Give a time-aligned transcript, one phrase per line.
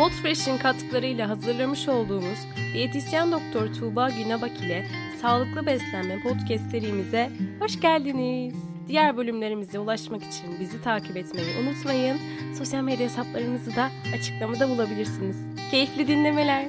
[0.00, 2.38] Podfresh'in katkılarıyla hazırlamış olduğumuz
[2.74, 4.86] diyetisyen doktor Tuğba Günabak ile
[5.22, 7.30] Sağlıklı Beslenme podcast serimize
[7.60, 8.54] hoş geldiniz.
[8.88, 12.18] Diğer bölümlerimize ulaşmak için bizi takip etmeyi unutmayın.
[12.58, 15.36] Sosyal medya hesaplarımızı da açıklamada bulabilirsiniz.
[15.70, 16.68] Keyifli dinlemeler.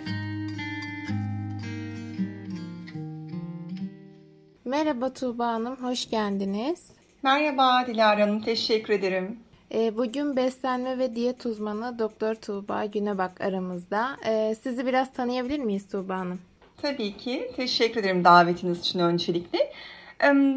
[4.66, 6.86] Merhaba Tuğba Hanım, hoş geldiniz.
[7.24, 9.40] Merhaba Dilara Hanım, teşekkür ederim.
[9.74, 14.18] Ee, bugün beslenme ve diyet uzmanı Doktor Tuğba Günebak aramızda.
[14.26, 16.40] Ee, sizi biraz tanıyabilir miyiz Tuğba Hanım?
[16.82, 17.52] Tabii ki.
[17.56, 19.72] Teşekkür ederim davetiniz için öncelikle.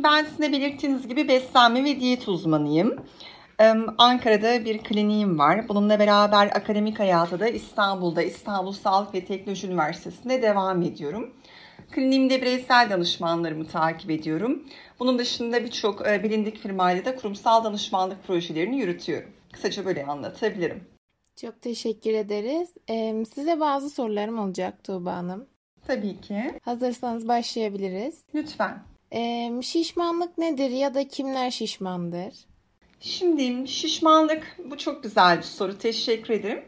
[0.04, 2.96] Ben size belirttiğiniz gibi beslenme ve diyet uzmanıyım.
[3.98, 5.68] Ankara'da bir kliniğim var.
[5.68, 11.30] Bununla beraber akademik hayata da İstanbul'da İstanbul Sağlık ve Teknoloji Üniversitesi'nde devam ediyorum.
[11.94, 14.62] Kliniğimde bireysel danışmanlarımı takip ediyorum.
[15.00, 19.30] Bunun dışında birçok e, bilindik firmayla da kurumsal danışmanlık projelerini yürütüyorum.
[19.52, 20.84] Kısaca böyle anlatabilirim.
[21.36, 22.68] Çok teşekkür ederiz.
[22.90, 25.46] Ee, size bazı sorularım olacak Tuğba Hanım.
[25.86, 26.60] Tabii ki.
[26.62, 28.14] Hazırsanız başlayabiliriz.
[28.34, 28.82] Lütfen.
[29.12, 32.34] Ee, şişmanlık nedir ya da kimler şişmandır?
[33.00, 35.78] Şimdi şişmanlık bu çok güzel bir soru.
[35.78, 36.64] Teşekkür ederim.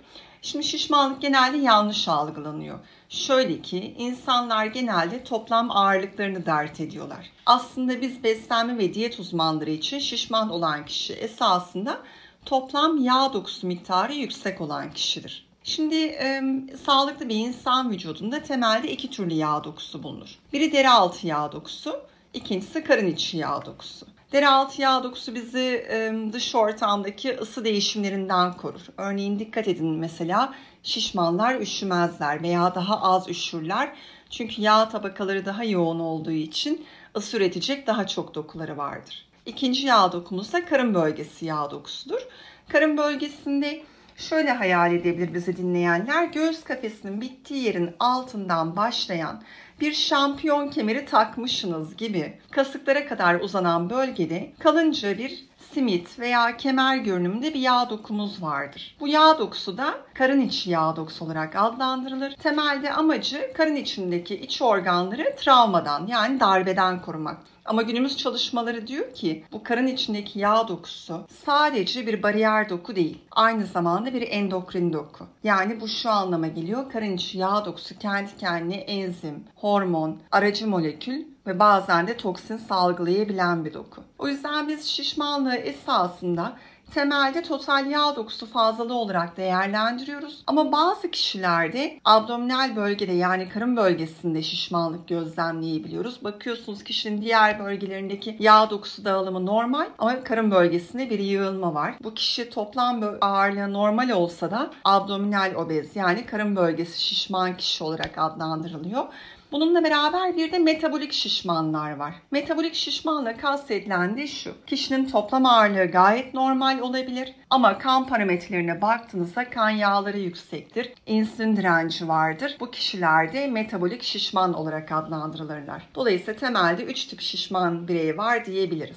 [0.46, 2.78] Şimdi şişmanlık genelde yanlış algılanıyor.
[3.08, 7.30] Şöyle ki insanlar genelde toplam ağırlıklarını dert ediyorlar.
[7.46, 11.98] Aslında biz beslenme ve diyet uzmanları için şişman olan kişi esasında
[12.44, 15.46] toplam yağ dokusu miktarı yüksek olan kişidir.
[15.64, 16.42] Şimdi e,
[16.86, 20.38] sağlıklı bir insan vücudunda temelde iki türlü yağ dokusu bulunur.
[20.52, 22.00] Biri deri altı yağ dokusu,
[22.34, 24.06] ikincisi karın içi yağ dokusu.
[24.32, 25.86] Deri altı yağ dokusu bizi
[26.32, 28.80] dış ortamdaki ısı değişimlerinden korur.
[28.96, 33.92] Örneğin dikkat edin mesela şişmanlar üşümezler veya daha az üşürler.
[34.30, 39.26] Çünkü yağ tabakaları daha yoğun olduğu için ısı üretecek daha çok dokuları vardır.
[39.46, 42.20] İkinci yağ dokumuz da karın bölgesi yağ dokusudur.
[42.68, 43.82] Karın bölgesinde
[44.16, 46.24] şöyle hayal edebilir bizi dinleyenler.
[46.24, 49.42] Göğüs kafesinin bittiği yerin altından başlayan
[49.80, 57.54] bir şampiyon kemeri takmışsınız gibi kasıklara kadar uzanan bölgede kalınca bir simit veya kemer görünümünde
[57.54, 58.96] bir yağ dokumuz vardır.
[59.00, 62.34] Bu yağ dokusu da karın içi yağ dokusu olarak adlandırılır.
[62.34, 67.38] Temelde amacı karın içindeki iç organları travmadan yani darbeden korumak.
[67.66, 73.18] Ama günümüz çalışmaları diyor ki bu karın içindeki yağ dokusu sadece bir bariyer doku değil.
[73.30, 75.26] Aynı zamanda bir endokrin doku.
[75.44, 76.90] Yani bu şu anlama geliyor.
[76.92, 83.64] Karın içi yağ dokusu kendi kendine enzim, hormon, aracı molekül ve bazen de toksin salgılayabilen
[83.64, 84.02] bir doku.
[84.18, 86.56] O yüzden biz şişmanlığı esasında
[86.94, 90.42] temelde total yağ dokusu fazlalığı olarak değerlendiriyoruz.
[90.46, 96.24] Ama bazı kişilerde abdominal bölgede yani karın bölgesinde şişmanlık gözlemleyebiliyoruz.
[96.24, 101.94] Bakıyorsunuz kişinin diğer bölgelerindeki yağ dokusu dağılımı normal ama karın bölgesinde bir yığılma var.
[102.02, 108.18] Bu kişi toplam ağırlığı normal olsa da abdominal obez yani karın bölgesi şişman kişi olarak
[108.18, 109.04] adlandırılıyor.
[109.52, 112.14] Bununla beraber bir de metabolik şişmanlar var.
[112.30, 114.54] Metabolik şişmanla kastedilen de şu.
[114.66, 120.92] Kişinin toplam ağırlığı gayet normal olabilir ama kan parametrelerine baktığınızda kan yağları yüksektir.
[121.06, 122.56] insülin direnci vardır.
[122.60, 125.82] Bu kişilerde metabolik şişman olarak adlandırılırlar.
[125.94, 128.96] Dolayısıyla temelde 3 tip şişman birey var diyebiliriz.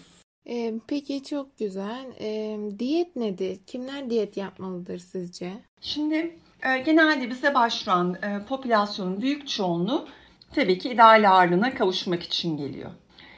[0.49, 2.05] Ee, peki çok güzel.
[2.19, 3.59] Ee, diyet nedir?
[3.67, 5.53] Kimler diyet yapmalıdır sizce?
[5.81, 10.07] Şimdi e, genelde bize başvuran e, popülasyonun büyük çoğunluğu
[10.55, 12.91] tabii ki ideal ağırlığına kavuşmak için geliyor.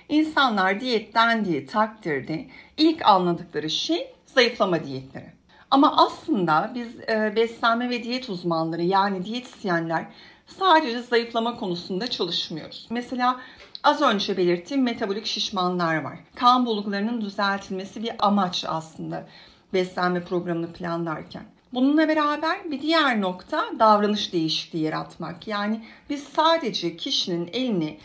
[0.10, 5.34] İnsanlar diyetten diye takdirde ilk anladıkları şey zayıflama diyetleri.
[5.72, 10.06] Ama aslında biz e, beslenme ve diyet uzmanları yani diyetisyenler
[10.48, 12.88] sadece zayıflama konusunda çalışmıyoruz.
[12.90, 13.40] Mesela
[13.84, 16.20] az önce belirttiğim metabolik şişmanlar var.
[16.36, 19.28] Kan bulgularının düzeltilmesi bir amaç aslında
[19.74, 21.44] beslenme programını planlarken.
[21.74, 25.48] Bununla beraber bir diğer nokta davranış değişikliği yaratmak.
[25.48, 27.98] Yani biz sadece kişinin elini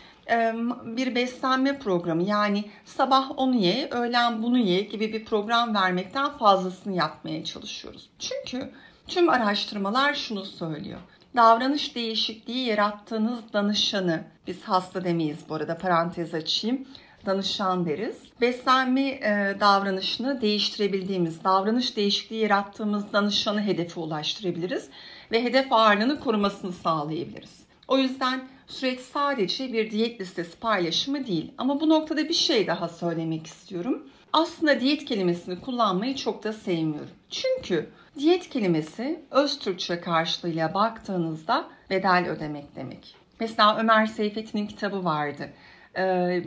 [0.85, 6.97] bir beslenme programı yani sabah onu ye, öğlen bunu ye gibi bir program vermekten fazlasını
[6.97, 8.11] yapmaya çalışıyoruz.
[8.19, 8.71] Çünkü
[9.09, 10.99] tüm araştırmalar şunu söylüyor.
[11.37, 16.89] Davranış değişikliği yarattığınız danışanı, biz hasta demeyiz bu arada parantez açayım
[17.27, 18.17] danışan deriz.
[18.41, 24.89] Beslenme e, davranışını değiştirebildiğimiz, davranış değişikliği yarattığımız danışanı hedefe ulaştırabiliriz
[25.33, 27.67] ve hedef ağırlığını korumasını sağlayabiliriz.
[27.89, 31.53] O yüzden süreç sadece bir diyet listesi paylaşımı değil.
[31.59, 34.09] Ama bu noktada bir şey daha söylemek istiyorum.
[34.33, 37.11] Aslında diyet kelimesini kullanmayı çok da sevmiyorum.
[37.31, 43.17] Çünkü diyet kelimesi öz Türkçe karşılığıyla baktığınızda bedel ödemek demek.
[43.41, 45.51] Mesela Ömer Seyfettin'in kitabı vardı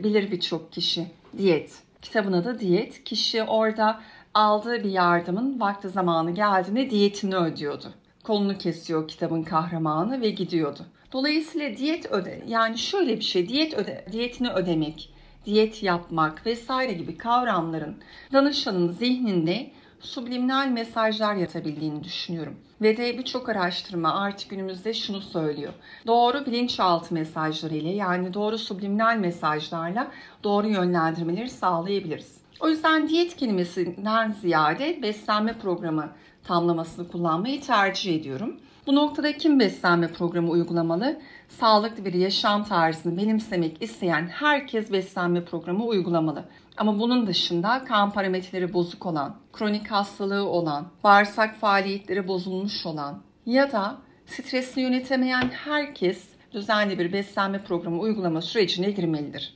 [0.04, 1.06] bilir birçok kişi.
[1.38, 1.82] Diyet.
[2.02, 3.04] Kitabın adı Diyet.
[3.04, 4.00] Kişi orada
[4.34, 7.94] aldığı bir yardımın vakti zamanı geldiğinde diyetini ödüyordu.
[8.24, 10.86] kolunu kesiyor kitabın kahramanı ve gidiyordu.
[11.12, 15.12] Dolayısıyla diyet öde yani şöyle bir şey diyet öde diyetini ödemek,
[15.46, 17.96] diyet yapmak vesaire gibi kavramların
[18.32, 19.70] danışanın zihninde
[20.00, 22.56] subliminal mesajlar yatabildiğini düşünüyorum.
[22.82, 25.72] Ve de birçok araştırma artık günümüzde şunu söylüyor.
[26.06, 30.10] Doğru bilinçaltı mesajları ile yani doğru subliminal mesajlarla
[30.44, 32.40] doğru yönlendirmeleri sağlayabiliriz.
[32.60, 36.08] O yüzden diyet kelimesinden ziyade beslenme programı
[36.44, 38.60] tamlamasını kullanmayı tercih ediyorum.
[38.86, 41.20] Bu noktada kim beslenme programı uygulamalı?
[41.48, 46.44] Sağlıklı bir yaşam tarzını benimsemek isteyen herkes beslenme programı uygulamalı.
[46.80, 53.72] Ama bunun dışında kan parametreleri bozuk olan, kronik hastalığı olan, bağırsak faaliyetleri bozulmuş olan ya
[53.72, 59.54] da stresini yönetemeyen herkes düzenli bir beslenme programı uygulama sürecine girmelidir.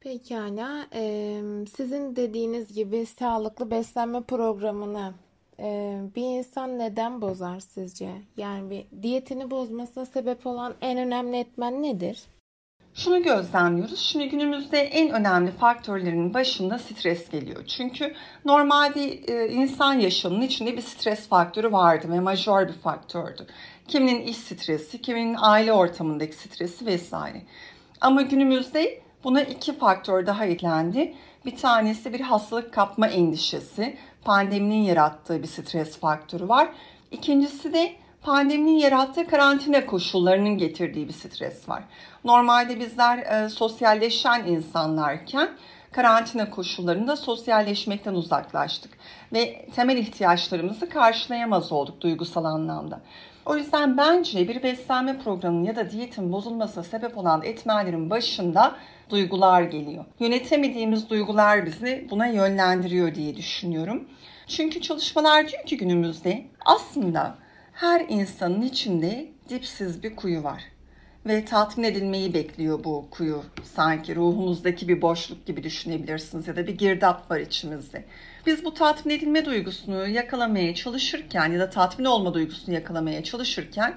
[0.00, 0.86] Pekala,
[1.76, 5.12] sizin dediğiniz gibi sağlıklı beslenme programını
[6.16, 8.10] bir insan neden bozar sizce?
[8.36, 12.22] Yani bir diyetini bozmasına sebep olan en önemli etmen nedir?
[12.94, 14.00] Şunu gözlemliyoruz.
[14.00, 17.64] Şimdi günümüzde en önemli faktörlerin başında stres geliyor.
[17.66, 23.46] Çünkü normalde e, insan yaşamının içinde bir stres faktörü vardı ve majör bir faktördü.
[23.88, 27.42] Kiminin iş stresi, kiminin aile ortamındaki stresi vesaire.
[28.00, 31.14] Ama günümüzde buna iki faktör daha eklendi.
[31.46, 36.68] Bir tanesi bir hastalık kapma endişesi, pandeminin yarattığı bir stres faktörü var.
[37.10, 37.92] İkincisi de
[38.22, 41.82] pandeminin yarattığı karantina koşullarının getirdiği bir stres var.
[42.24, 45.48] Normalde bizler e, sosyalleşen insanlarken
[45.92, 48.92] karantina koşullarında sosyalleşmekten uzaklaştık
[49.32, 53.00] ve temel ihtiyaçlarımızı karşılayamaz olduk duygusal anlamda.
[53.46, 58.76] O yüzden bence bir beslenme programının ya da diyetin bozulmasına sebep olan etmenlerin başında
[59.10, 60.04] duygular geliyor.
[60.20, 64.08] Yönetemediğimiz duygular bizi buna yönlendiriyor diye düşünüyorum.
[64.46, 67.34] Çünkü çalışmalar diyor ki günümüzde aslında
[67.82, 70.62] her insanın içinde dipsiz bir kuyu var.
[71.26, 73.42] Ve tatmin edilmeyi bekliyor bu kuyu.
[73.64, 78.04] Sanki ruhumuzdaki bir boşluk gibi düşünebilirsiniz ya da bir girdap var içimizde.
[78.46, 83.94] Biz bu tatmin edilme duygusunu yakalamaya çalışırken ya da tatmin olma duygusunu yakalamaya çalışırken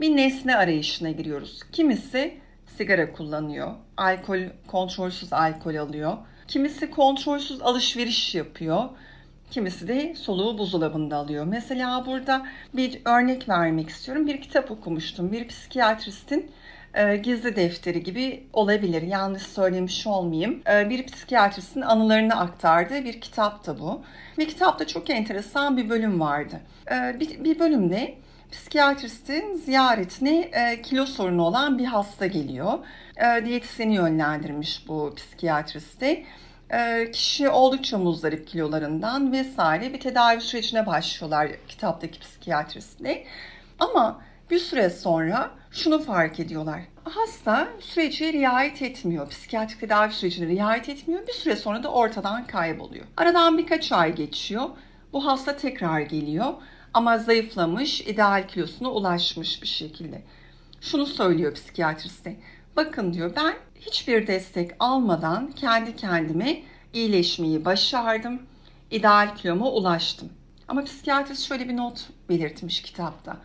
[0.00, 1.60] bir nesne arayışına giriyoruz.
[1.72, 2.34] Kimisi
[2.76, 6.16] sigara kullanıyor, alkol kontrolsüz alkol alıyor.
[6.48, 8.88] Kimisi kontrolsüz alışveriş yapıyor.
[9.52, 11.44] Kimisi de soluğu buzdolabında alıyor.
[11.44, 14.26] Mesela burada bir örnek vermek istiyorum.
[14.26, 15.32] Bir kitap okumuştum.
[15.32, 16.50] Bir psikiyatristin
[16.94, 19.02] e, gizli defteri gibi olabilir.
[19.02, 20.62] Yanlış söylemiş olmayayım.
[20.72, 24.02] E, bir psikiyatristin anılarını aktardığı bir kitap da bu.
[24.38, 26.60] Ve kitapta çok enteresan bir bölüm vardı.
[26.90, 28.14] E, bir, bölümde
[28.52, 30.50] psikiyatristin ziyaretine
[30.82, 32.78] kilo sorunu olan bir hasta geliyor.
[33.16, 36.24] E, diyetisyeni yönlendirmiş bu psikiyatristi.
[36.72, 43.26] E, kişi oldukça muzdarip kilolarından vesaire bir tedavi sürecine başlıyorlar kitaptaki psikiyatristle.
[43.78, 44.20] Ama
[44.50, 46.80] bir süre sonra şunu fark ediyorlar.
[47.04, 49.28] Hasta süreci riayet etmiyor.
[49.28, 51.26] Psikiyatrik tedavi sürecine riayet etmiyor.
[51.26, 53.04] Bir süre sonra da ortadan kayboluyor.
[53.16, 54.68] Aradan birkaç ay geçiyor.
[55.12, 56.54] Bu hasta tekrar geliyor
[56.94, 60.22] ama zayıflamış, ideal kilosuna ulaşmış bir şekilde.
[60.80, 62.36] Şunu söylüyor psikiyatriste.
[62.76, 68.42] Bakın diyor ben hiçbir destek almadan kendi kendime iyileşmeyi başardım.
[68.90, 70.28] İdeal kiloma ulaştım.
[70.68, 73.36] Ama psikiyatrist şöyle bir not belirtmiş kitapta.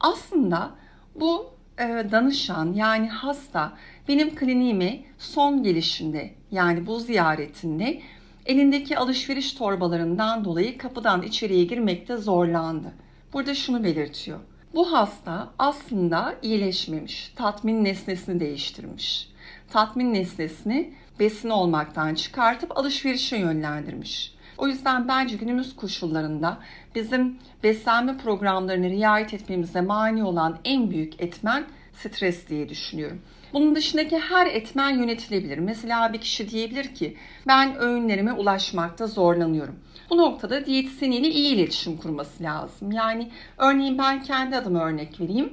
[0.00, 0.70] Aslında
[1.14, 3.72] bu e, danışan yani hasta
[4.08, 8.02] benim kliniğime son gelişinde yani bu ziyaretinde
[8.46, 12.92] elindeki alışveriş torbalarından dolayı kapıdan içeriye girmekte zorlandı.
[13.32, 14.38] Burada şunu belirtiyor.
[14.76, 19.28] Bu hasta aslında iyileşmemiş, tatmin nesnesini değiştirmiş.
[19.70, 24.34] Tatmin nesnesini besin olmaktan çıkartıp alışverişe yönlendirmiş.
[24.58, 26.58] O yüzden bence günümüz koşullarında
[26.94, 33.22] bizim beslenme programlarını riayet etmemize mani olan en büyük etmen stres diye düşünüyorum.
[33.52, 35.58] Bunun dışındaki her etmen yönetilebilir.
[35.58, 37.16] Mesela bir kişi diyebilir ki
[37.46, 39.76] ben öğünlerime ulaşmakta zorlanıyorum.
[40.10, 42.92] Bu noktada diyetisyeniyle iyi iletişim kurması lazım.
[42.92, 45.52] Yani örneğin ben kendi adıma örnek vereyim.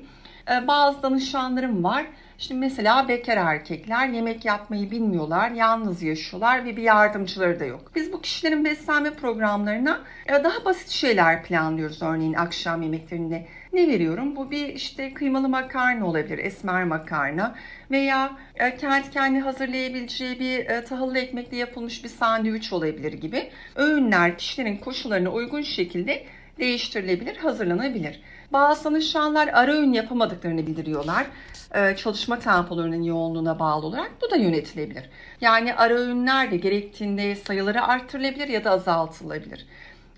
[0.51, 2.05] Ee, bazı danışanlarım var.
[2.37, 7.91] Şimdi mesela bekar erkekler yemek yapmayı bilmiyorlar, yalnız yaşıyorlar ve bir yardımcıları da yok.
[7.95, 13.47] Biz bu kişilerin beslenme programlarına e, daha basit şeyler planlıyoruz örneğin akşam yemeklerinde.
[13.73, 14.35] Ne veriyorum?
[14.35, 17.55] Bu bir işte kıymalı makarna olabilir, esmer makarna
[17.91, 23.49] veya e, kendi kendi hazırlayabileceği bir e, tahıllı ekmekle yapılmış bir sandviç olabilir gibi.
[23.75, 26.25] Öğünler kişilerin koşullarına uygun şekilde
[26.59, 28.21] değiştirilebilir, hazırlanabilir.
[28.51, 31.27] Bazı danışanlar ara öğün yapamadıklarını bildiriyorlar.
[31.75, 35.09] Ee, çalışma tempolarının yoğunluğuna bağlı olarak bu da yönetilebilir.
[35.41, 39.65] Yani ara öğünler de gerektiğinde sayıları arttırılabilir ya da azaltılabilir.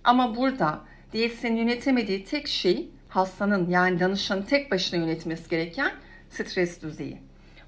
[0.03, 0.79] Ama burada
[1.13, 5.91] diyetisyenin yönetemediği tek şey hastanın yani danışanın tek başına yönetmesi gereken
[6.29, 7.17] stres düzeyi.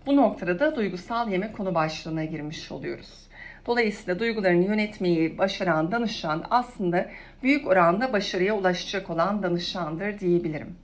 [0.06, 3.28] Bu noktada da duygusal yeme konu başlığına girmiş oluyoruz.
[3.66, 7.10] Dolayısıyla duygularını yönetmeyi başaran danışan aslında
[7.44, 10.76] büyük oranda başarıya ulaşacak olan danışandır diyebilirim.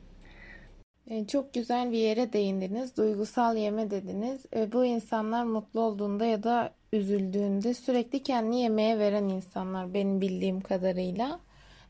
[1.07, 2.97] E, Çok güzel bir yere değindiniz.
[2.97, 4.45] Duygusal yeme dediniz.
[4.55, 10.61] E, Bu insanlar mutlu olduğunda ya da üzüldüğünde sürekli kendini yemeğe veren insanlar benim bildiğim
[10.61, 11.39] kadarıyla.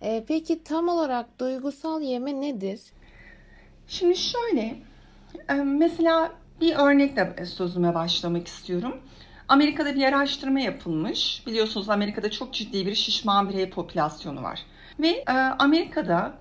[0.03, 2.79] E, Peki tam olarak duygusal yeme nedir?
[3.87, 4.75] Şimdi şöyle,
[5.49, 6.31] e, mesela
[6.61, 8.97] bir örnekle sözüme başlamak istiyorum.
[9.47, 11.43] Amerika'da bir araştırma yapılmış.
[11.47, 14.59] Biliyorsunuz Amerika'da çok ciddi bir şişman birey popülasyonu var.
[14.99, 16.33] Ve e, Amerika'da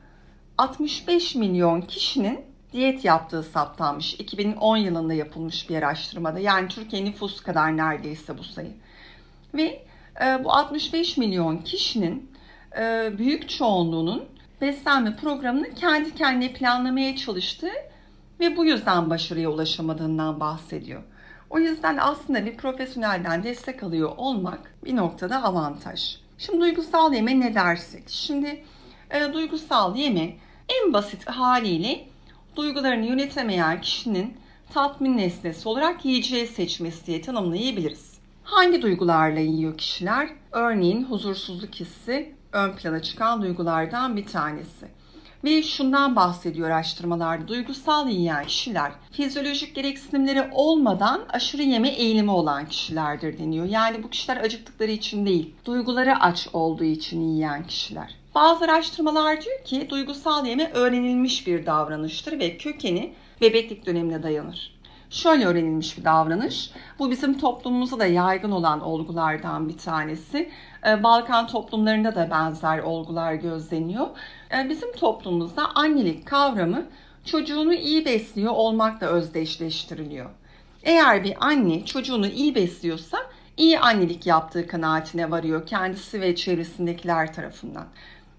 [0.58, 2.40] 65 milyon kişinin
[2.72, 4.14] diyet yaptığı saptanmış.
[4.14, 6.38] 2010 yılında yapılmış bir araştırmada.
[6.38, 8.72] Yani Türkiye nüfusu kadar neredeyse bu sayı.
[9.54, 9.86] Ve
[10.24, 12.31] e, bu 65 milyon kişinin e,
[13.18, 14.24] büyük çoğunluğunun
[14.60, 17.72] beslenme programını kendi kendine planlamaya çalıştığı
[18.40, 21.02] ve bu yüzden başarıya ulaşamadığından bahsediyor.
[21.50, 26.16] O yüzden aslında bir profesyonelden destek alıyor olmak bir noktada avantaj.
[26.38, 28.02] Şimdi duygusal yeme ne dersek?
[28.06, 28.64] Şimdi
[29.10, 30.36] e, duygusal yeme
[30.68, 32.04] en basit haliyle
[32.56, 34.36] duygularını yönetemeyen kişinin
[34.74, 38.18] tatmin nesnesi olarak yiyeceği seçmesi diye tanımlayabiliriz.
[38.44, 40.28] Hangi duygularla yiyor kişiler?
[40.52, 44.86] Örneğin huzursuzluk hissi ön plana çıkan duygulardan bir tanesi.
[45.44, 47.48] Ve şundan bahsediyor araştırmalarda.
[47.48, 53.66] Duygusal yiyen kişiler fizyolojik gereksinimleri olmadan aşırı yeme eğilimi olan kişilerdir deniyor.
[53.66, 58.14] Yani bu kişiler acıktıkları için değil, duyguları aç olduğu için yiyen kişiler.
[58.34, 64.72] Bazı araştırmalar diyor ki duygusal yeme öğrenilmiş bir davranıştır ve kökeni bebeklik dönemine dayanır.
[65.10, 66.70] Şöyle öğrenilmiş bir davranış.
[66.98, 70.50] Bu bizim toplumumuzda da yaygın olan olgulardan bir tanesi.
[70.86, 74.06] Ee, Balkan toplumlarında da benzer olgular gözleniyor.
[74.54, 76.86] Ee, Bizim toplumumuzda annelik kavramı
[77.24, 80.30] çocuğunu iyi besliyor olmakla özdeşleştiriliyor.
[80.82, 83.18] Eğer bir anne çocuğunu iyi besliyorsa
[83.56, 87.86] iyi annelik yaptığı kanaatine varıyor kendisi ve çevresindekiler tarafından.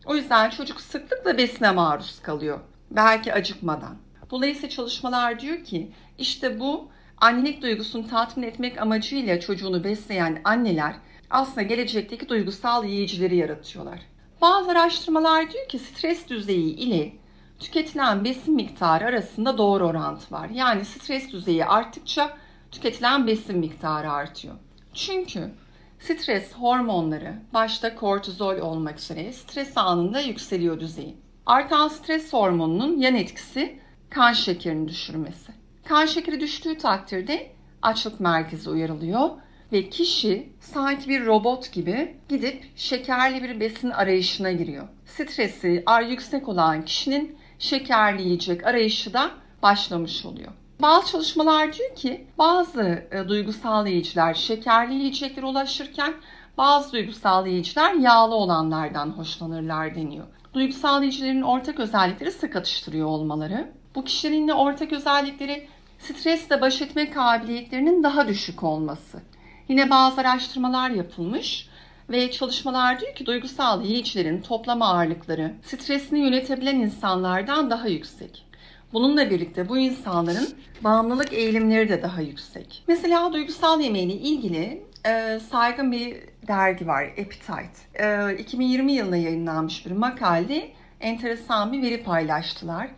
[0.06, 2.60] O yüzden çocuk sıklıkla besine maruz kalıyor.
[2.92, 3.96] Belki acıkmadan.
[4.32, 10.94] Dolayısıyla çalışmalar diyor ki işte bu annelik duygusunu tatmin etmek amacıyla çocuğunu besleyen anneler
[11.34, 14.00] aslında gelecekteki duygusal yiyicileri yaratıyorlar.
[14.42, 17.14] Bazı araştırmalar diyor ki stres düzeyi ile
[17.60, 20.50] tüketilen besin miktarı arasında doğru orantı var.
[20.50, 22.38] Yani stres düzeyi arttıkça
[22.72, 24.56] tüketilen besin miktarı artıyor.
[24.94, 25.52] Çünkü
[26.00, 31.18] stres hormonları başta kortizol olmak üzere stres anında yükseliyor düzeyi.
[31.46, 35.52] Artan stres hormonunun yan etkisi kan şekerini düşürmesi.
[35.86, 39.30] Kan şekeri düştüğü takdirde açlık merkezi uyarılıyor
[39.74, 44.88] ve kişi sanki bir robot gibi gidip şekerli bir besin arayışına giriyor.
[45.06, 49.32] Stresi ar yüksek olan kişinin şekerli yiyecek arayışı da
[49.64, 50.52] başlamış oluyor.
[50.82, 56.14] Bazı çalışmalar diyor ki bazı e, duygusal yiyiciler şekerli yiyeceklere ulaşırken
[56.58, 60.26] bazı duygusal yiyiciler yağlı olanlardan hoşlanırlar deniyor.
[60.54, 63.72] Duygusal yiyicilerin ortak özellikleri sık atıştırıyor olmaları.
[63.96, 65.68] Bu kişilerin yine ortak özellikleri
[66.00, 69.33] stresle baş etme kabiliyetlerinin daha düşük olması.
[69.70, 71.68] Yine bazı araştırmalar yapılmış
[72.10, 78.46] ve çalışmalar diyor ki duygusal yiyicilerin toplam ağırlıkları stresini yönetebilen insanlardan daha yüksek.
[78.94, 80.50] Bununla birlikte bu insanların
[80.82, 82.84] bağımlılık eğilimleri de daha yüksek.
[82.88, 86.18] Mesela duygusal yemeğiyle ilgili e, saygın bir
[86.48, 88.04] dergi var, Appetite.
[88.04, 92.90] E, 2020 yılında yayınlanmış bir makalede enteresan bir veri paylaştılar.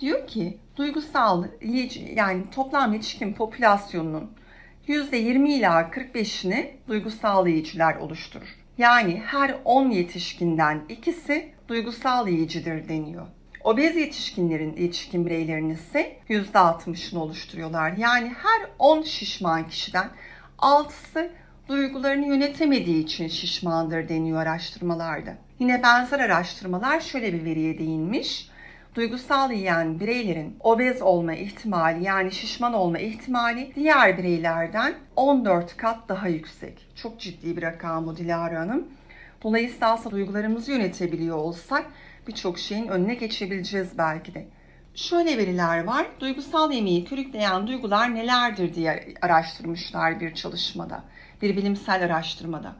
[0.00, 1.44] Diyor ki duygusal
[2.16, 4.30] yani toplam yetişkin popülasyonunun
[4.88, 8.56] %20 ila 45'ini duygusal yiyiciler oluşturur.
[8.78, 13.26] Yani her 10 yetişkinden ikisi duygusal yiyicidir deniyor.
[13.64, 17.92] Obez yetişkinlerin, yetişkin bireylerin ise %60'ını oluşturuyorlar.
[17.96, 20.08] Yani her 10 şişman kişiden
[20.58, 21.30] 6'sı
[21.68, 25.34] duygularını yönetemediği için şişmandır deniyor araştırmalarda.
[25.58, 28.48] Yine benzer araştırmalar şöyle bir veriye değinmiş.
[28.94, 36.28] Duygusal yiyen bireylerin obez olma ihtimali yani şişman olma ihtimali diğer bireylerden 14 kat daha
[36.28, 36.86] yüksek.
[36.94, 38.88] Çok ciddi bir rakam bu Dilara Hanım.
[39.42, 41.86] Dolayısıyla aslında duygularımızı yönetebiliyor olsak
[42.28, 44.46] birçok şeyin önüne geçebileceğiz belki de.
[44.94, 46.06] Şöyle veriler var.
[46.20, 51.04] Duygusal yemeği körükleyen duygular nelerdir diye araştırmışlar bir çalışmada.
[51.42, 52.76] Bir bilimsel araştırmada.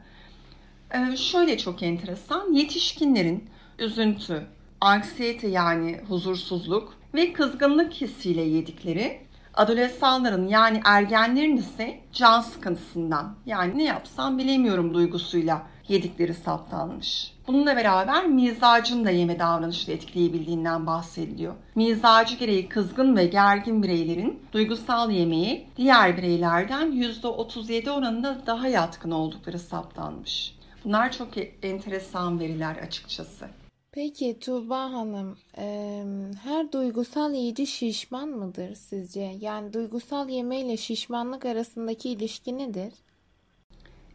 [0.93, 2.53] Ee, şöyle çok enteresan.
[2.53, 4.47] Yetişkinlerin üzüntü,
[4.81, 9.21] anksiyete yani huzursuzluk ve kızgınlık hissiyle yedikleri,
[9.53, 17.31] adolesanların yani ergenlerin ise can sıkıntısından yani ne yapsam bilemiyorum duygusuyla yedikleri saptanmış.
[17.47, 21.53] Bununla beraber mizacın da yeme davranışını etkileyebildiğinden bahsediliyor.
[21.75, 29.59] Mizacı gereği kızgın ve gergin bireylerin duygusal yemeği diğer bireylerden %37 oranında daha yatkın oldukları
[29.59, 30.55] saptanmış.
[30.85, 31.29] Bunlar çok
[31.63, 33.47] enteresan veriler açıkçası.
[33.95, 36.03] Peki Tuğba Hanım, e,
[36.43, 39.31] her duygusal yiyeci şişman mıdır sizce?
[39.41, 42.93] Yani duygusal yeme ile şişmanlık arasındaki ilişki nedir?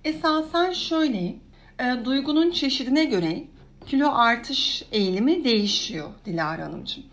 [0.04, 1.34] Esasen şöyle,
[1.78, 3.44] e, duygunun çeşidine göre
[3.86, 7.04] kilo artış eğilimi değişiyor Dilara Hanımcığım.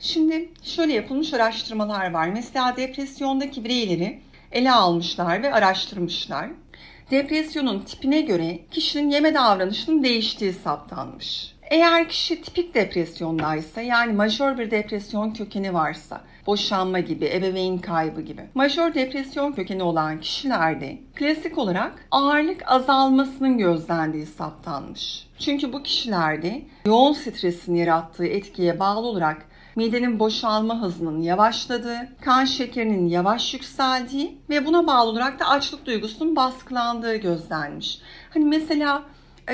[0.00, 2.28] Şimdi şöyle yapılmış araştırmalar var.
[2.28, 4.20] Mesela depresyondaki bireyleri
[4.52, 6.50] ele almışlar ve araştırmışlar.
[7.10, 11.57] Depresyonun tipine göre kişinin yeme davranışının değiştiği saptanmış.
[11.70, 18.42] Eğer kişi tipik depresyondaysa yani majör bir depresyon kökeni varsa boşanma gibi, ebeveyn kaybı gibi.
[18.54, 25.26] Majör depresyon kökeni olan kişilerde klasik olarak ağırlık azalmasının gözlendiği saptanmış.
[25.38, 29.46] Çünkü bu kişilerde yoğun stresin yarattığı etkiye bağlı olarak
[29.76, 36.36] midenin boşalma hızının yavaşladığı, kan şekerinin yavaş yükseldiği ve buna bağlı olarak da açlık duygusunun
[36.36, 38.00] baskılandığı gözlenmiş.
[38.34, 39.02] Hani mesela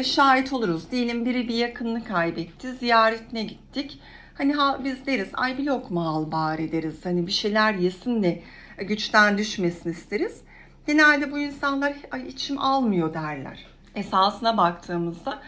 [0.03, 0.91] şahit oluruz.
[0.91, 4.01] Diyelim biri bir yakınını kaybetti, ziyaretine gittik.
[4.35, 7.07] Hani ha, biz deriz ay bir lokma al bari deriz.
[7.07, 8.43] Hani bir şeyler yesin de
[8.79, 10.41] güçten düşmesin isteriz.
[10.87, 13.67] Genelde bu insanlar ay içim almıyor derler.
[13.95, 15.43] Esasına baktığımızda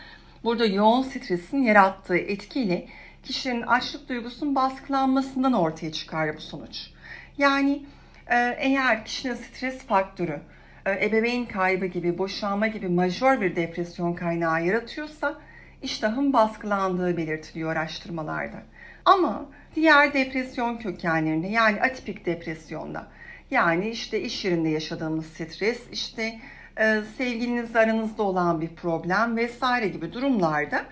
[0.45, 2.89] burada yoğun stresin yarattığı etkiyle
[3.23, 6.91] kişinin açlık duygusunun baskılanmasından ortaya çıkar bu sonuç.
[7.39, 7.83] Yani
[8.27, 10.56] e, eğer kişinin stres faktörü e,
[10.91, 15.39] ebeveyn kaybı gibi, boşanma gibi majör bir depresyon kaynağı yaratıyorsa
[15.83, 18.63] iştahın baskılandığı belirtiliyor araştırmalarda.
[19.05, 23.07] Ama diğer depresyon kökenlerinde yani atipik depresyonda
[23.51, 26.41] yani işte iş yerinde yaşadığımız stres, işte
[26.79, 30.85] e, sevgilinizle aranızda olan bir problem vesaire gibi durumlarda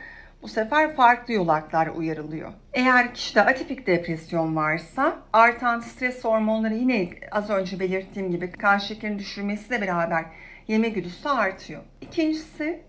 [0.44, 2.52] bu sefer farklı yolaklar uyarılıyor.
[2.72, 9.18] Eğer kişide atipik depresyon varsa artan stres hormonları yine az önce belirttiğim gibi kan şekerini
[9.18, 10.24] düşürmesiyle beraber
[10.68, 11.82] yeme güdüsü artıyor.
[12.00, 12.80] İkincisi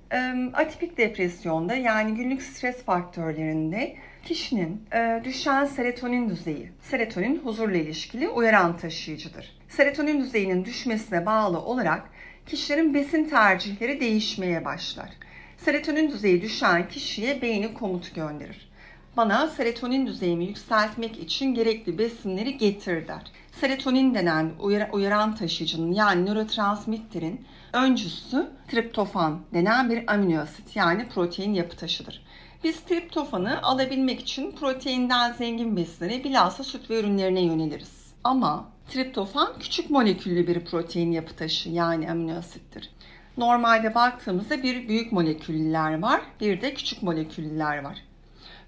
[0.54, 4.82] atipik depresyonda yani günlük stres faktörlerinde kişinin
[5.24, 6.72] düşen serotonin düzeyi.
[6.82, 9.58] Serotonin huzurla ilişkili uyaran taşıyıcıdır.
[9.70, 12.10] Serotonin düzeyinin düşmesine bağlı olarak
[12.46, 15.10] kişilerin besin tercihleri değişmeye başlar.
[15.58, 18.70] Serotonin düzeyi düşen kişiye beyni komut gönderir.
[19.18, 23.22] Bana serotonin düzeyimi yükseltmek için gerekli besinleri getir der.
[23.52, 24.52] Serotonin denen
[24.92, 32.26] uyaran taşıyıcının yani nörotransmitterin öncüsü triptofan denen bir amino asit yani protein yapı taşıdır.
[32.64, 38.14] Biz triptofanı alabilmek için proteinden zengin besinlere bilhassa süt ve ürünlerine yöneliriz.
[38.24, 42.90] Ama triptofan küçük moleküllü bir protein yapı taşı yani amino asittir.
[43.38, 47.98] Normalde baktığımızda bir büyük moleküller var, bir de küçük moleküller var.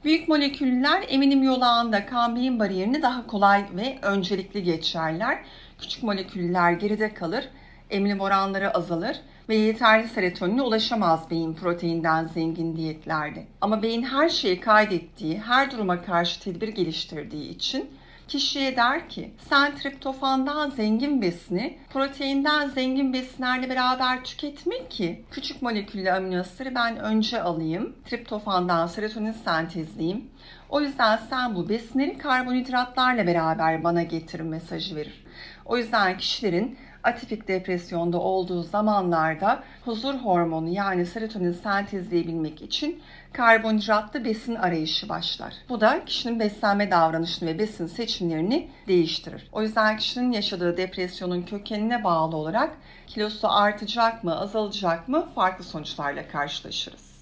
[0.03, 5.39] Büyük moleküller eminim yolağında kan beyin bariyerini daha kolay ve öncelikli geçerler.
[5.79, 7.49] Küçük moleküller geride kalır,
[7.89, 13.45] emilim oranları azalır ve yeterli serotonine ulaşamaz beyin proteinden zengin diyetlerde.
[13.61, 17.89] Ama beyin her şeyi kaydettiği, her duruma karşı tedbir geliştirdiği için
[18.27, 26.11] kişiye der ki sen triptofandan zengin besini proteinden zengin besinlerle beraber tüketmek ki küçük moleküllü
[26.11, 26.43] amino
[26.75, 27.95] ben önce alayım.
[28.05, 30.29] Triptofandan serotonin sentezleyeyim.
[30.69, 35.25] O yüzden sen bu besinleri karbonhidratlarla beraber bana getir mesajı verir.
[35.65, 43.01] O yüzden kişilerin atipik depresyonda olduğu zamanlarda huzur hormonu yani serotonin sentezleyebilmek için
[43.33, 45.53] karbonhidratlı besin arayışı başlar.
[45.69, 49.49] Bu da kişinin beslenme davranışını ve besin seçimlerini değiştirir.
[49.51, 56.27] O yüzden kişinin yaşadığı depresyonun kökenine bağlı olarak kilosu artacak mı, azalacak mı farklı sonuçlarla
[56.27, 57.17] karşılaşırız.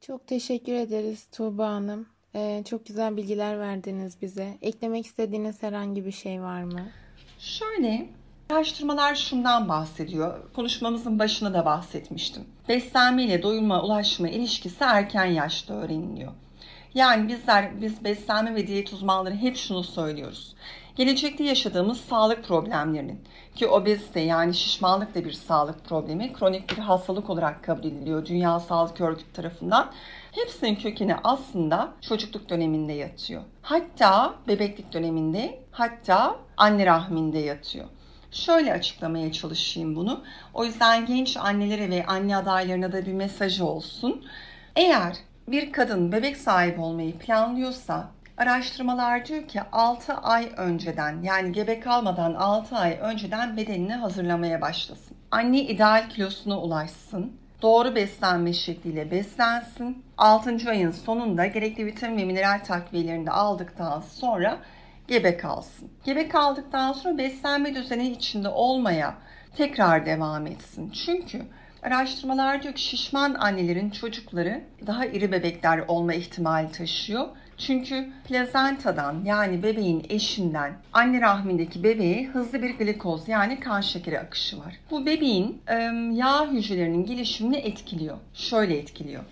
[0.00, 2.06] Çok teşekkür ederiz Tuğba Hanım.
[2.34, 4.58] Ee, çok güzel bilgiler verdiniz bize.
[4.62, 6.80] Eklemek istediğiniz herhangi bir şey var mı?
[7.38, 8.08] Şöyle,
[8.50, 10.52] araştırmalar şundan bahsediyor.
[10.52, 12.44] Konuşmamızın başına da bahsetmiştim.
[12.68, 16.32] Beslenme ile doyuma ulaşma ilişkisi erken yaşta öğreniliyor.
[16.94, 20.54] Yani bizler, biz beslenme ve diyet uzmanları hep şunu söylüyoruz.
[20.96, 23.20] Gelecekte yaşadığımız sağlık problemlerinin
[23.58, 28.60] ki obezite yani şişmanlık da bir sağlık problemi, kronik bir hastalık olarak kabul ediliyor Dünya
[28.60, 29.92] Sağlık Örgütü tarafından.
[30.32, 33.42] Hepsinin kökeni aslında çocukluk döneminde yatıyor.
[33.62, 37.86] Hatta bebeklik döneminde, hatta anne rahminde yatıyor.
[38.32, 40.20] Şöyle açıklamaya çalışayım bunu.
[40.54, 44.24] O yüzden genç annelere ve anne adaylarına da bir mesajı olsun.
[44.76, 45.16] Eğer
[45.48, 52.34] bir kadın bebek sahibi olmayı planlıyorsa araştırmalar diyor ki 6 ay önceden yani gebe kalmadan
[52.34, 55.16] 6 ay önceden bedenini hazırlamaya başlasın.
[55.30, 60.04] Anne ideal kilosuna ulaşsın doğru beslenme şekliyle beslensin.
[60.18, 60.70] 6.
[60.70, 64.58] ayın sonunda gerekli vitamin ve mineral takviyelerini de aldıktan sonra
[65.08, 65.90] gebe kalsın.
[66.04, 69.14] Gebe kaldıktan sonra beslenme düzeni içinde olmaya
[69.56, 70.90] tekrar devam etsin.
[70.90, 71.42] Çünkü
[71.82, 77.28] araştırmalar diyor ki şişman annelerin çocukları daha iri bebekler olma ihtimali taşıyor.
[77.58, 84.58] Çünkü plazentadan yani bebeğin eşinden anne rahmindeki bebeğe hızlı bir glikoz yani kan şekeri akışı
[84.58, 84.76] var.
[84.90, 85.62] Bu bebeğin
[86.12, 88.16] yağ hücrelerinin gelişimini etkiliyor.
[88.34, 89.22] Şöyle etkiliyor.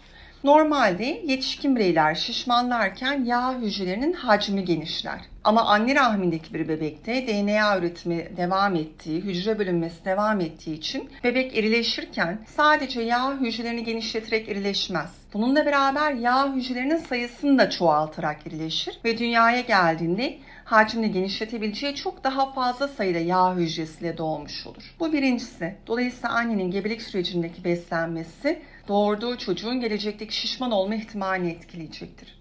[0.46, 5.20] Normalde yetişkin bireyler şişmanlarken yağ hücrelerinin hacmi genişler.
[5.44, 11.56] Ama anne rahmindeki bir bebekte DNA üretimi devam ettiği, hücre bölünmesi devam ettiği için bebek
[11.56, 15.11] irileşirken sadece yağ hücrelerini genişleterek irileşmez.
[15.35, 22.52] Bununla beraber yağ hücrelerinin sayısını da çoğaltarak irileşir ve dünyaya geldiğinde hacmini genişletebileceği çok daha
[22.52, 24.94] fazla sayıda yağ hücresiyle doğmuş olur.
[25.00, 25.76] Bu birincisi.
[25.87, 32.38] Dolayısıyla annenin gebelik sürecindeki beslenmesi doğurduğu çocuğun gelecekteki şişman olma ihtimalini etkileyecektir.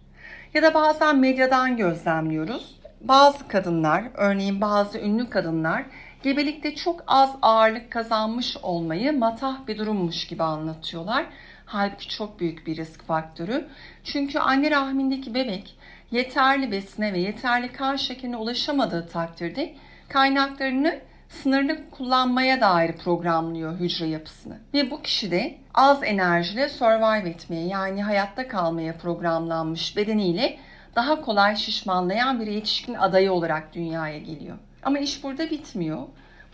[0.54, 2.76] Ya da bazen medyadan gözlemliyoruz.
[3.02, 5.86] Bazı kadınlar, örneğin bazı ünlü kadınlar
[6.24, 11.26] gebelikte çok az ağırlık kazanmış olmayı matah bir durummuş gibi anlatıyorlar.
[11.66, 13.68] Halbuki çok büyük bir risk faktörü.
[14.04, 15.76] Çünkü anne rahmindeki bebek
[16.12, 19.74] yeterli besine ve yeterli kan şekerine ulaşamadığı takdirde
[20.10, 24.60] kaynaklarını sınırlı kullanmaya dair programlıyor hücre yapısını.
[24.74, 30.58] Ve bu kişi de az enerjiyle survive etmeye yani hayatta kalmaya programlanmış bedeniyle
[30.96, 34.58] daha kolay şişmanlayan bir yetişkin adayı olarak dünyaya geliyor.
[34.84, 36.04] Ama iş burada bitmiyor.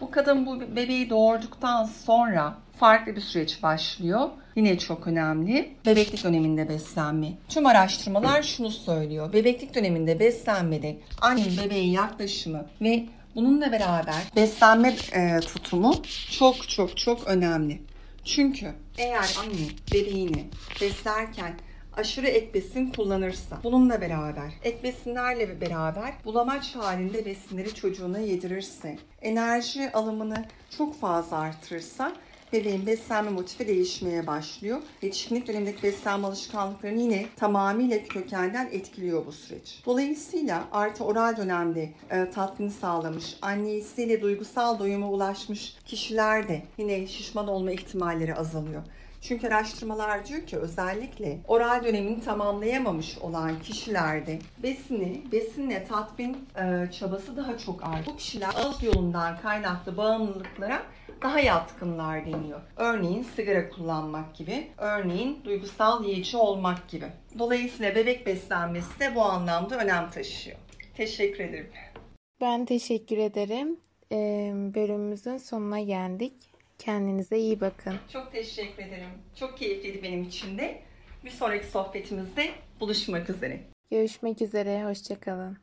[0.02, 4.30] Bu kadın bu bebeği doğurduktan sonra farklı bir süreç başlıyor.
[4.56, 5.76] Yine çok önemli.
[5.86, 7.34] Bebeklik döneminde beslenme.
[7.50, 9.34] Tüm araştırmalar şunu söylüyor.
[9.34, 15.96] Bebeklik döneminde beslenmede annenin bebeğin yaklaşımı ve bununla beraber beslenme e, tutumu
[16.32, 17.82] çok çok çok önemli.
[18.26, 20.46] Çünkü eğer anne bebeğini
[20.82, 21.54] beslerken
[21.98, 29.92] aşırı ek besin kullanırsa, bununla beraber ek besinlerle beraber bulamaç halinde besinleri çocuğuna yedirirse, enerji
[29.92, 30.46] alımını
[30.78, 32.16] çok fazla artırırsa
[32.54, 34.82] bebeğin beslenme motifi değişmeye başlıyor.
[35.02, 39.82] Yetişkinlik dönemindeki beslenme alışkanlıklarını yine tamamıyla kökenden etkiliyor bu süreç.
[39.86, 47.48] Dolayısıyla artı oral dönemde e, tatmin sağlamış, annesiyle duygusal doyuma ulaşmış kişiler de yine şişman
[47.48, 48.84] olma ihtimalleri azalıyor.
[49.22, 57.38] Çünkü araştırmalar diyor ki özellikle oral dönemini tamamlayamamış olan kişilerde besini, besinle tatmin e, çabası
[57.38, 58.06] daha çok artıyor.
[58.06, 60.84] Bu kişiler ağız yolundan kaynaklı bağımlılıklara
[61.22, 62.62] daha yatkınlar deniyor.
[62.78, 67.06] Örneğin sigara kullanmak gibi, örneğin duygusal yiyici olmak gibi.
[67.40, 70.58] Dolayısıyla bebek beslenmesi de bu anlamda önem taşıyor.
[70.98, 71.70] Teşekkür ederim.
[72.42, 73.80] Ben teşekkür ederim.
[74.12, 76.51] Ee, bölümümüzün sonuna geldik.
[76.86, 77.96] Kendinize iyi bakın.
[78.14, 79.10] Çok teşekkür ederim.
[79.36, 80.82] Çok keyifliydi benim için de.
[81.26, 83.60] Bir sonraki sohbetimizde buluşmak üzere.
[83.92, 84.86] Görüşmek üzere.
[84.86, 85.58] Hoşçakalın.